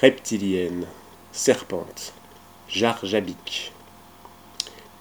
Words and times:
reptilienne, 0.00 0.86
serpente, 1.32 2.12
jarjabique. 2.68 3.72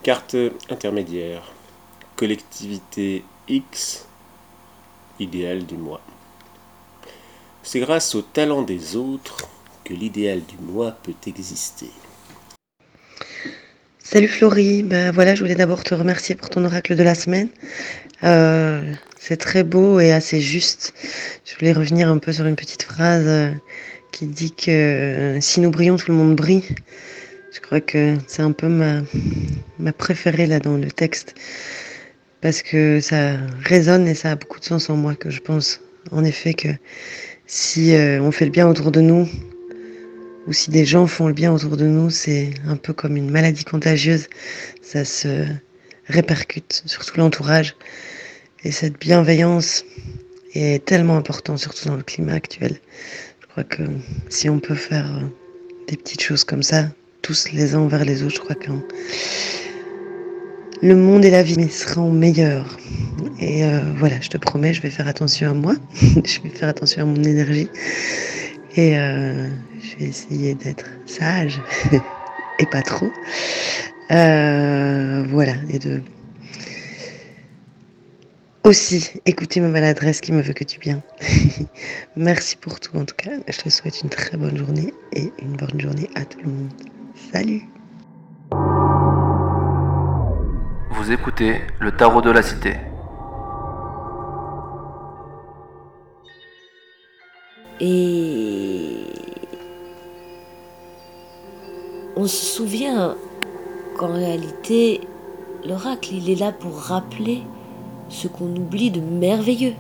Carte 0.02 0.36
intermédiaire, 0.70 1.52
collectivité 2.16 3.24
X, 3.48 4.08
idéal 5.20 5.66
du 5.66 5.76
moi. 5.76 6.02
C'est 7.62 7.80
grâce 7.80 8.16
au 8.16 8.22
talent 8.22 8.64
des 8.64 8.96
autres 8.96 9.50
que 9.84 9.94
l'idéal 9.94 10.42
du 10.42 10.56
moi 10.60 10.96
peut 11.04 11.16
exister. 11.28 11.92
Salut 14.00 14.30
Florie, 14.30 14.84
ben 14.84 15.12
voilà, 15.12 15.36
je 15.36 15.42
voulais 15.42 15.56
d'abord 15.56 15.84
te 15.84 15.94
remercier 15.94 16.34
pour 16.34 16.50
ton 16.50 16.64
oracle 16.64 16.96
de 16.96 17.04
la 17.04 17.14
semaine. 17.14 17.50
Euh, 18.24 18.94
c'est 19.20 19.38
très 19.38 19.64
beau 19.64 20.00
et 20.00 20.12
assez 20.14 20.40
juste. 20.40 20.94
Je 21.46 21.56
voulais 21.56 21.74
revenir 21.74 22.10
un 22.10 22.18
peu 22.18 22.32
sur 22.32 22.46
une 22.46 22.56
petite 22.56 22.84
phrase 22.84 23.28
euh, 23.28 23.52
qui 24.12 24.28
dit 24.28 24.52
que 24.52 24.72
euh, 24.72 25.42
si 25.42 25.60
nous 25.60 25.72
brillons, 25.72 25.98
tout 25.98 26.12
le 26.12 26.18
monde 26.18 26.36
brille. 26.36 26.64
Je 27.54 27.60
crois 27.60 27.82
que 27.82 28.16
c'est 28.28 28.42
un 28.42 28.52
peu 28.52 28.68
ma, 28.68 29.02
ma 29.80 29.94
préférée 29.94 30.46
là 30.46 30.60
dans 30.60 30.78
le 30.78 30.92
texte 30.92 31.36
parce 32.42 32.62
que 32.62 33.00
ça 33.00 33.38
résonne 33.64 34.08
et 34.08 34.14
ça 34.14 34.32
a 34.32 34.36
beaucoup 34.36 34.60
de 34.60 34.66
sens 34.66 34.90
en 34.90 34.96
moi 34.96 35.16
que 35.16 35.30
je 35.30 35.40
pense 35.40 35.82
en 36.12 36.24
effet 36.24 36.54
que 36.54 36.70
si 37.48 37.96
on 38.22 38.32
fait 38.32 38.46
le 38.46 38.52
bien 38.52 38.68
autour 38.68 38.92
de 38.92 39.02
nous, 39.02 39.28
ou 40.48 40.54
si 40.54 40.72
des 40.72 40.86
gens 40.86 41.08
font 41.08 41.28
le 41.28 41.34
bien 41.34 41.54
autour 41.54 41.76
de 41.76 41.86
nous, 41.86 42.10
c'est 42.10 42.52
un 42.66 42.78
peu 42.78 42.94
comme 42.94 43.18
une 43.18 43.30
maladie 43.30 43.66
contagieuse. 43.66 44.28
Ça 44.82 45.04
se 45.04 45.46
répercute 46.08 46.84
sur 46.86 47.06
tout 47.06 47.18
l'entourage. 47.18 47.76
Et 48.64 48.72
cette 48.72 48.98
bienveillance 48.98 49.84
est 50.54 50.84
tellement 50.86 51.18
importante, 51.18 51.60
surtout 51.60 51.90
dans 51.90 51.98
le 51.98 52.04
climat 52.04 52.34
actuel. 52.34 52.80
Crois 53.58 53.76
que 53.76 53.92
si 54.30 54.52
on 54.52 54.60
peut 54.60 54.76
faire 54.76 55.08
euh, 55.16 55.22
des 55.88 55.98
petites 55.98 56.22
choses 56.22 56.44
comme 56.44 56.62
ça, 56.62 56.90
tous 57.24 57.52
les 57.52 57.74
uns 57.74 57.80
envers 57.80 58.06
les 58.06 58.22
autres, 58.22 58.36
je 58.36 58.40
crois 58.40 58.54
que 58.54 58.70
le 60.84 60.96
monde 60.96 61.26
et 61.26 61.32
la 61.32 61.42
vie 61.42 61.68
seront 61.68 62.12
meilleurs. 62.12 62.78
Et 63.40 63.66
euh, 63.66 63.80
voilà, 63.96 64.22
je 64.22 64.30
te 64.30 64.38
promets, 64.38 64.76
je 64.76 64.84
vais 64.84 64.92
faire 64.92 65.08
attention 65.08 65.50
à 65.50 65.54
moi, 65.56 65.74
je 66.02 66.40
vais 66.42 66.50
faire 66.50 66.70
attention 66.70 67.02
à 67.02 67.06
mon 67.06 67.24
énergie. 67.24 67.68
Et 68.76 68.96
euh, 68.96 69.50
je 69.82 69.98
vais 69.98 70.10
essayer 70.10 70.54
d'être 70.54 70.86
sage 71.08 71.60
et 72.60 72.66
pas 72.68 72.84
trop. 72.84 73.12
Voilà, 74.08 75.54
et 75.72 75.80
de 75.80 76.04
aussi 78.68 79.22
écouter 79.26 79.62
ma 79.62 79.70
maladresse 79.70 80.20
qui 80.20 80.34
me 80.34 80.42
veut 80.42 80.54
que 80.54 80.66
du 80.66 80.78
bien. 80.78 81.02
Merci 82.18 82.58
pour 82.58 82.82
tout 82.82 82.98
en 82.98 83.06
tout 83.06 83.16
cas. 83.16 83.32
Je 83.48 83.62
te 83.62 83.70
souhaite 83.70 84.02
une 84.02 84.10
très 84.10 84.36
bonne 84.36 84.58
journée 84.58 84.94
et 85.14 85.32
une 85.42 85.56
bonne 85.56 85.80
journée 85.80 86.10
à 86.16 86.26
tout 86.26 86.40
le 86.44 86.50
monde. 86.50 86.70
Salut 87.32 87.64
Vous 90.92 91.12
écoutez 91.12 91.62
le 91.80 91.92
tarot 91.92 92.22
de 92.22 92.30
la 92.30 92.42
cité. 92.42 92.76
Et 97.80 98.98
on 102.18 102.28
se 102.28 102.46
souvient 102.46 103.16
qu'en 103.98 104.12
réalité, 104.12 105.02
l'oracle, 105.66 106.16
il 106.16 106.30
est 106.30 106.40
là 106.40 106.52
pour 106.52 106.78
rappeler 106.78 107.44
ce 108.10 108.28
qu'on 108.28 108.56
oublie 108.56 108.92
de 108.92 109.02
merveilleux. 109.02 109.74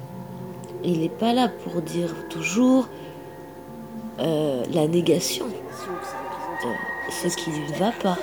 Il 0.83 1.00
n'est 1.02 1.09
pas 1.09 1.33
là 1.33 1.50
pour 1.50 1.81
dire 1.81 2.14
toujours 2.30 2.88
euh, 4.20 4.64
la 4.72 4.88
négation, 4.88 5.45
euh, 5.45 6.70
ce 7.11 7.36
qui 7.36 7.50
ne 7.50 7.78
va 7.78 7.92
pas. 7.92 8.17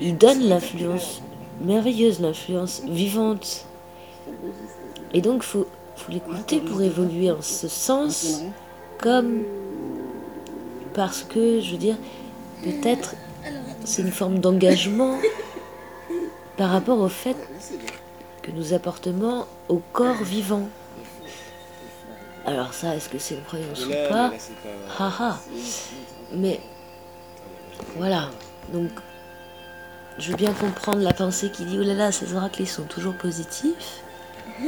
Il 0.00 0.16
donne 0.16 0.40
l'influence 0.40 1.22
merveilleuse, 1.60 2.20
l'influence 2.20 2.82
vivante. 2.86 3.66
Et 5.12 5.20
donc, 5.20 5.42
il 5.42 5.46
faut, 5.46 5.66
faut 5.96 6.12
l'écouter 6.12 6.60
pour 6.60 6.82
évoluer 6.82 7.30
en 7.30 7.42
ce 7.42 7.68
sens, 7.68 8.42
comme 8.98 9.42
parce 10.94 11.22
que, 11.22 11.60
je 11.60 11.72
veux 11.72 11.78
dire, 11.78 11.96
peut-être 12.62 13.14
c'est 13.84 14.02
une 14.02 14.12
forme 14.12 14.38
d'engagement 14.38 15.18
par 16.56 16.70
rapport 16.70 17.00
au 17.00 17.08
fait 17.08 17.36
que 18.44 18.50
nous 18.50 18.74
apportons 18.74 19.46
au 19.68 19.80
corps 19.92 20.22
vivant. 20.22 20.68
Alors 22.44 22.74
ça, 22.74 22.94
est-ce 22.94 23.08
que 23.08 23.18
c'est 23.18 23.36
une 23.36 23.42
croyance 23.42 23.86
ou 23.86 23.90
pas 24.10 24.32
Haha. 24.98 25.40
Mais 26.32 26.60
voilà. 27.96 28.28
Donc, 28.72 28.90
je 30.18 30.30
veux 30.30 30.36
bien 30.36 30.52
comprendre 30.52 31.00
la 31.00 31.14
pensée 31.14 31.50
qui 31.50 31.64
dit 31.64 31.78
oh 31.80 31.84
là 31.84 31.94
là, 31.94 32.12
ces 32.12 32.34
oracles 32.34 32.62
ils 32.62 32.68
sont 32.68 32.84
toujours 32.84 33.14
positifs. 33.14 34.02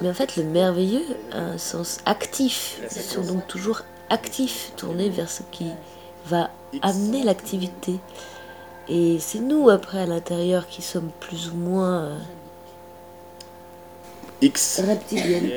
Mais 0.00 0.10
en 0.10 0.14
fait, 0.14 0.36
le 0.36 0.42
merveilleux 0.42 1.06
a 1.32 1.38
un 1.38 1.58
sens 1.58 2.00
actif. 2.04 2.80
Ils 2.82 3.00
sont 3.00 3.22
donc 3.22 3.46
toujours 3.46 3.82
actifs, 4.10 4.72
tournés 4.76 5.08
vers 5.08 5.30
ce 5.30 5.42
qui 5.50 5.70
va 6.26 6.50
amener 6.82 7.22
l'activité. 7.22 7.98
Et 8.88 9.18
c'est 9.18 9.40
nous, 9.40 9.68
après, 9.68 10.00
à 10.00 10.06
l'intérieur, 10.06 10.68
qui 10.68 10.82
sommes 10.82 11.10
plus 11.20 11.50
ou 11.50 11.56
moins 11.56 12.04
euh, 12.04 12.18
X. 14.40 14.80
reptiliennes. 14.86 15.50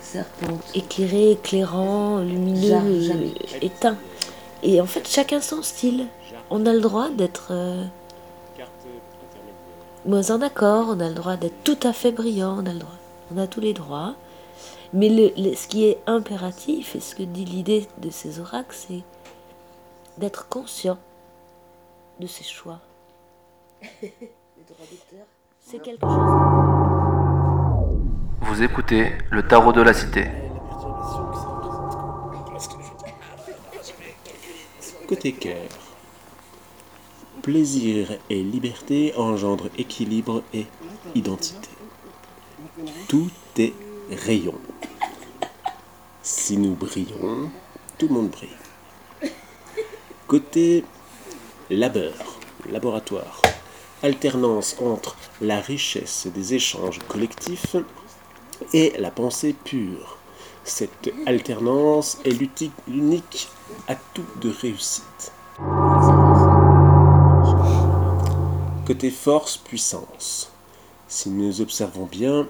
Serpent. 0.00 0.58
Éclairé, 0.74 1.32
éclairant, 1.32 2.20
lumineux, 2.20 3.32
éteint. 3.60 3.96
Et 4.62 4.80
en 4.80 4.86
fait, 4.86 5.06
chacun 5.08 5.40
son 5.40 5.62
style. 5.62 6.06
On 6.50 6.64
a 6.66 6.72
le 6.72 6.80
droit 6.80 7.10
d'être 7.10 7.48
euh, 7.50 7.84
moins 10.06 10.30
en 10.30 10.40
accord, 10.40 10.86
on 10.88 11.00
a 11.00 11.08
le 11.08 11.14
droit 11.14 11.36
d'être 11.36 11.62
tout 11.64 11.78
à 11.82 11.92
fait 11.92 12.12
brillant, 12.12 12.56
on 12.62 12.66
a 12.66 12.72
le 12.72 12.78
droit. 12.78 12.94
On 13.34 13.38
a 13.38 13.46
tous 13.46 13.60
les 13.60 13.74
droits. 13.74 14.14
Mais 14.94 15.10
le, 15.10 15.54
ce 15.54 15.66
qui 15.66 15.84
est 15.84 15.98
impératif, 16.06 16.96
et 16.96 17.00
ce 17.00 17.14
que 17.14 17.22
dit 17.22 17.44
l'idée 17.44 17.86
de 17.98 18.08
ces 18.08 18.40
oracles, 18.40 18.74
c'est 18.74 19.02
d'être 20.16 20.48
conscient 20.48 20.96
de 22.18 22.26
ses 22.26 22.44
choix. 22.44 22.80
c'est 25.60 25.82
quelque 25.82 26.00
chose. 26.00 26.78
Vous 28.40 28.62
écoutez 28.62 29.12
le 29.30 29.46
tarot 29.46 29.72
de 29.72 29.82
la 29.82 29.92
cité. 29.92 30.26
Côté 35.06 35.32
cœur. 35.32 35.68
Plaisir 37.42 38.18
et 38.28 38.42
liberté 38.42 39.14
engendrent 39.16 39.70
équilibre 39.78 40.42
et 40.52 40.66
identité. 41.14 41.68
Tout 43.08 43.30
est 43.56 43.72
rayon. 44.10 44.54
Si 46.22 46.58
nous 46.58 46.74
brillons, 46.74 47.50
tout 47.96 48.08
le 48.08 48.14
monde 48.14 48.30
brille. 48.30 48.50
Côté 50.26 50.84
labeur, 51.70 52.14
laboratoire, 52.70 53.42
alternance 54.02 54.76
entre 54.80 55.16
la 55.40 55.60
richesse 55.60 56.26
des 56.34 56.54
échanges 56.54 56.98
collectifs 57.08 57.76
et 58.72 58.94
la 58.98 59.10
pensée 59.10 59.54
pure. 59.64 60.18
Cette 60.64 61.10
alternance 61.26 62.18
est 62.24 62.38
l'unique 62.86 63.48
atout 63.86 64.26
de 64.40 64.50
réussite. 64.50 65.32
Côté 68.86 69.10
force, 69.10 69.56
puissance. 69.56 70.52
Si 71.08 71.30
nous 71.30 71.60
observons 71.60 72.06
bien, 72.06 72.46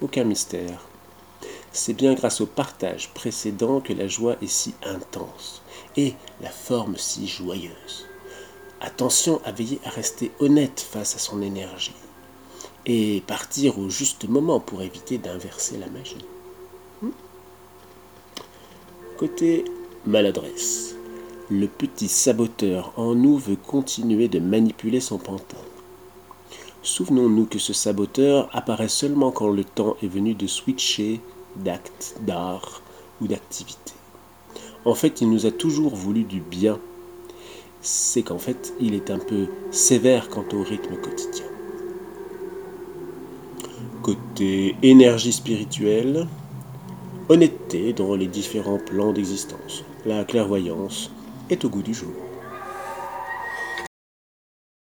aucun 0.00 0.24
mystère. 0.24 0.80
C'est 1.80 1.94
bien 1.94 2.14
grâce 2.14 2.40
au 2.40 2.46
partage 2.46 3.10
précédent 3.14 3.78
que 3.78 3.92
la 3.92 4.08
joie 4.08 4.34
est 4.42 4.48
si 4.48 4.74
intense 4.84 5.62
et 5.96 6.14
la 6.40 6.50
forme 6.50 6.96
si 6.96 7.28
joyeuse. 7.28 8.08
Attention 8.80 9.40
à 9.44 9.52
veiller 9.52 9.78
à 9.84 9.90
rester 9.90 10.32
honnête 10.40 10.80
face 10.80 11.14
à 11.14 11.20
son 11.20 11.40
énergie 11.40 11.94
et 12.84 13.22
partir 13.28 13.78
au 13.78 13.88
juste 13.90 14.28
moment 14.28 14.58
pour 14.58 14.82
éviter 14.82 15.18
d'inverser 15.18 15.78
la 15.78 15.86
magie. 15.86 16.24
Hmm? 17.00 17.10
Côté 19.16 19.64
maladresse, 20.04 20.96
le 21.48 21.68
petit 21.68 22.08
saboteur 22.08 22.92
en 22.96 23.14
nous 23.14 23.38
veut 23.38 23.54
continuer 23.54 24.26
de 24.26 24.40
manipuler 24.40 24.98
son 24.98 25.18
pantin. 25.18 25.62
Souvenons-nous 26.82 27.46
que 27.46 27.60
ce 27.60 27.72
saboteur 27.72 28.48
apparaît 28.52 28.88
seulement 28.88 29.30
quand 29.30 29.48
le 29.48 29.62
temps 29.62 29.96
est 30.02 30.08
venu 30.08 30.34
de 30.34 30.48
switcher 30.48 31.20
d'acte, 31.56 32.16
d'art 32.20 32.82
ou 33.20 33.26
d'activité. 33.26 33.92
En 34.84 34.94
fait, 34.94 35.20
il 35.20 35.30
nous 35.30 35.46
a 35.46 35.50
toujours 35.50 35.94
voulu 35.94 36.24
du 36.24 36.40
bien. 36.40 36.78
C'est 37.80 38.22
qu'en 38.22 38.38
fait, 38.38 38.74
il 38.80 38.94
est 38.94 39.10
un 39.10 39.18
peu 39.18 39.46
sévère 39.70 40.28
quant 40.28 40.44
au 40.52 40.62
rythme 40.62 40.96
quotidien. 40.96 41.44
Côté 44.02 44.76
énergie 44.82 45.32
spirituelle, 45.32 46.26
honnêteté 47.28 47.92
dans 47.92 48.14
les 48.14 48.26
différents 48.26 48.78
plans 48.78 49.12
d'existence. 49.12 49.84
La 50.06 50.24
clairvoyance 50.24 51.10
est 51.50 51.64
au 51.64 51.68
goût 51.68 51.82
du 51.82 51.94
jour. 51.94 52.27